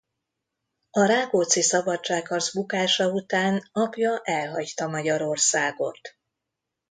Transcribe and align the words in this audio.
A 0.91 1.05
Rákóczi-szabadságharc 1.05 2.53
bukása 2.53 3.09
után 3.11 3.69
apja 3.71 4.19
elhagyta 4.23 4.87
Magyarországot. 4.87 5.99